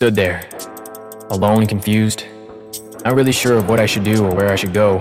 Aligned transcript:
Stood 0.00 0.14
there, 0.14 0.48
alone 1.30 1.58
and 1.58 1.68
confused, 1.68 2.24
not 3.04 3.16
really 3.16 3.32
sure 3.32 3.58
of 3.58 3.68
what 3.68 3.80
I 3.80 3.86
should 3.86 4.04
do 4.04 4.24
or 4.24 4.32
where 4.32 4.48
I 4.48 4.54
should 4.54 4.72
go. 4.72 5.00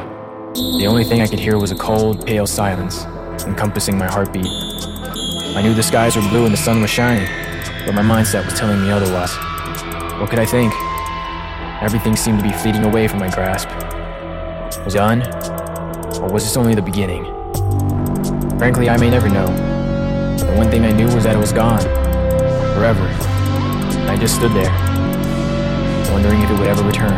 The 0.56 0.88
only 0.88 1.04
thing 1.04 1.22
I 1.22 1.28
could 1.28 1.38
hear 1.38 1.60
was 1.60 1.70
a 1.70 1.76
cold, 1.76 2.26
pale 2.26 2.48
silence 2.48 3.04
encompassing 3.46 3.96
my 3.96 4.08
heartbeat. 4.08 4.48
I 5.56 5.62
knew 5.62 5.76
the 5.76 5.84
skies 5.84 6.16
were 6.16 6.28
blue 6.30 6.46
and 6.46 6.52
the 6.52 6.58
sun 6.58 6.82
was 6.82 6.90
shining, 6.90 7.28
but 7.86 7.94
my 7.94 8.02
mindset 8.02 8.44
was 8.44 8.56
telling 8.56 8.82
me 8.82 8.90
otherwise. 8.90 9.36
What 10.20 10.32
could 10.32 10.40
I 10.40 10.48
think? 10.48 10.74
Everything 11.84 12.16
seemed 12.16 12.40
to 12.40 12.44
be 12.44 12.52
fleeting 12.52 12.84
away 12.84 13.08
from 13.08 13.20
my 13.20 13.30
grasp. 13.30 13.70
Was 14.84 14.96
it 14.96 14.98
done? 14.98 15.22
Or 16.24 16.34
was 16.34 16.44
this 16.44 16.58
only 16.58 16.74
the 16.74 16.82
beginning? 16.82 17.24
Frankly, 18.58 18.90
I 18.90 18.98
may 18.98 19.12
never 19.12 19.30
know. 19.30 19.46
The 20.40 20.56
one 20.58 20.72
thing 20.72 20.86
I 20.86 20.92
knew 20.92 21.06
was 21.06 21.26
that 21.26 21.36
it 21.36 21.40
was 21.40 21.54
gone. 21.54 21.82
Forever. 22.74 23.37
I 24.10 24.16
just 24.20 24.36
stood 24.36 24.52
there, 24.54 24.72
wondering 26.12 26.42
if 26.42 26.50
it 26.50 26.58
would 26.58 26.68
ever 26.68 26.82
return. 26.84 27.14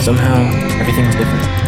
Somehow, 0.00 0.36
everything 0.78 1.06
was 1.06 1.16
different. 1.16 1.63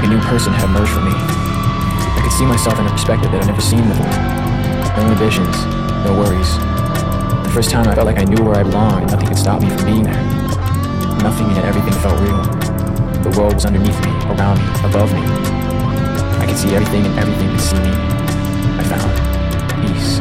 Like 0.00 0.08
a 0.08 0.14
new 0.16 0.24
person 0.32 0.50
had 0.54 0.64
emerged 0.64 0.92
from 0.92 1.04
me. 1.04 1.12
I 1.12 2.20
could 2.24 2.32
see 2.32 2.46
myself 2.46 2.80
in 2.80 2.86
a 2.86 2.88
perspective 2.88 3.30
that 3.32 3.44
I'd 3.44 3.52
never 3.52 3.60
seen 3.60 3.84
before. 3.84 4.08
No 4.96 5.12
inhibitions, 5.12 5.52
no 6.08 6.16
worries. 6.16 6.56
The 7.44 7.52
first 7.52 7.68
time 7.68 7.86
I 7.86 7.94
felt 7.94 8.06
like 8.06 8.16
I 8.16 8.24
knew 8.24 8.42
where 8.42 8.56
I 8.56 8.62
belonged 8.62 9.02
and 9.02 9.10
nothing 9.12 9.28
could 9.28 9.36
stop 9.36 9.60
me 9.60 9.68
from 9.68 9.84
being 9.84 10.04
there. 10.04 10.24
Nothing 11.20 11.52
and 11.52 11.68
everything 11.68 11.92
felt 12.00 12.16
real. 12.16 12.40
The 13.28 13.36
world 13.36 13.52
was 13.52 13.66
underneath 13.66 14.00
me, 14.00 14.08
around 14.32 14.56
me, 14.56 14.64
above 14.88 15.12
me. 15.12 15.20
I 16.40 16.46
could 16.48 16.56
see 16.56 16.72
everything 16.72 17.04
and 17.04 17.18
everything 17.20 17.50
could 17.52 17.60
see 17.60 17.76
me. 17.84 17.92
I 18.80 18.84
found 18.88 19.12
peace. 19.84 20.16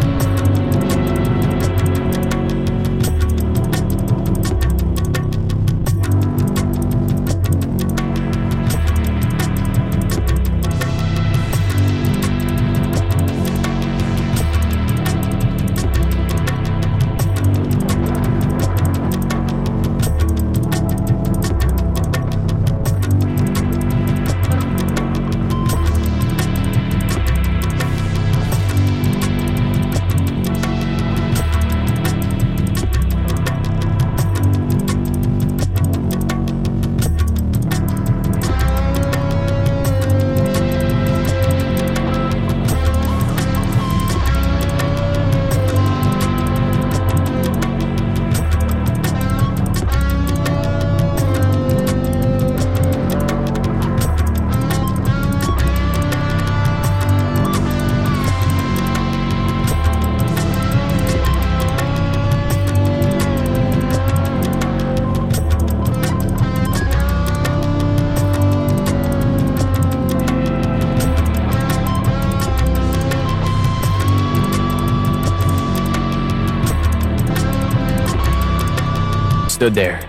Stood 79.60 79.76
there, 79.76 80.00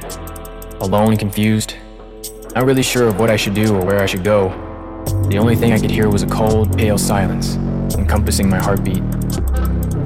alone 0.79 1.17
confused, 1.17 1.75
not 2.55 2.67
really 2.67 2.85
sure 2.85 3.09
of 3.09 3.19
what 3.19 3.31
I 3.31 3.35
should 3.35 3.53
do 3.53 3.75
or 3.75 3.85
where 3.85 3.99
I 3.99 4.07
should 4.07 4.23
go. 4.23 4.51
The 5.29 5.39
only 5.39 5.57
thing 5.57 5.73
I 5.73 5.79
could 5.81 5.91
hear 5.91 6.09
was 6.09 6.23
a 6.23 6.29
cold, 6.29 6.79
pale 6.79 6.97
silence 6.97 7.57
encompassing 7.97 8.49
my 8.49 8.59
heartbeat. 8.59 9.03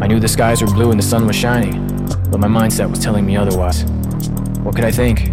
I 0.00 0.06
knew 0.06 0.19
the 0.19 0.28
skies 0.28 0.62
were 0.62 0.69
blue 0.69 0.93
and 0.93 0.99
the 0.99 1.05
sun 1.05 1.27
was 1.27 1.37
shining, 1.37 1.87
but 2.31 2.41
my 2.41 2.49
mindset 2.49 2.88
was 2.88 3.00
telling 3.00 3.27
me 3.27 3.37
otherwise. 3.37 3.84
What 4.62 4.77
could 4.77 4.87
I 4.87 4.91
think? 4.91 5.28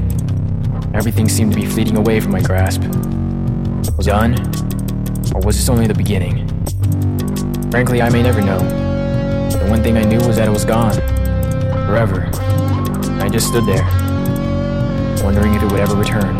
Everything 0.94 1.30
seemed 1.30 1.54
to 1.54 1.58
be 1.62 1.66
fleeting 1.66 1.96
away 1.96 2.20
from 2.20 2.34
my 2.34 2.42
grasp. 2.42 2.82
Was 3.96 4.08
it 4.08 4.12
done? 4.12 4.34
Or 5.34 5.40
was 5.40 5.56
this 5.56 5.70
only 5.70 5.88
the 5.88 5.94
beginning? 5.94 6.50
Frankly, 7.72 8.02
I 8.02 8.10
may 8.10 8.24
never 8.24 8.42
know. 8.42 8.60
The 9.52 9.68
one 9.70 9.82
thing 9.82 9.96
I 9.96 10.04
knew 10.04 10.20
was 10.28 10.36
that 10.36 10.50
it 10.50 10.52
was 10.52 10.66
gone. 10.66 10.96
Forever. 11.88 12.30
I 13.32 13.34
just 13.36 13.48
stood 13.48 13.66
there, 13.66 13.86
wondering 15.24 15.54
if 15.54 15.64
it 15.64 15.72
would 15.72 15.80
ever 15.80 15.96
return. 15.96 16.36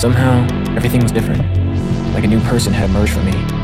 Somehow, 0.00 0.46
everything 0.74 1.02
was 1.02 1.12
different. 1.12 1.42
Like 2.14 2.24
a 2.24 2.26
new 2.26 2.40
person 2.40 2.72
had 2.72 2.88
emerged 2.88 3.12
from 3.12 3.26
me. 3.26 3.59